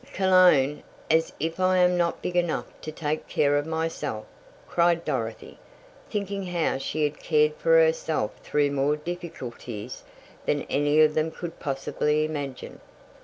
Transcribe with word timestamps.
"Cologne! 0.15 0.81
As 1.11 1.31
if 1.39 1.59
I 1.59 1.77
am 1.77 1.95
not 1.95 2.23
big 2.23 2.35
enough 2.35 2.65
to 2.81 2.91
take 2.91 3.27
care 3.27 3.55
of 3.55 3.67
myself!" 3.67 4.25
cried 4.67 5.05
Dorothy, 5.05 5.59
thinking 6.09 6.47
how 6.47 6.79
she 6.79 7.03
had 7.03 7.19
cared 7.21 7.53
for 7.57 7.75
herself 7.77 8.31
through 8.41 8.71
more 8.71 8.95
difficulties 8.97 10.01
than 10.47 10.63
any 10.71 10.99
of 11.01 11.13
them 11.13 11.29
could 11.29 11.59
possibly 11.59 12.25
imagine. 12.25 12.79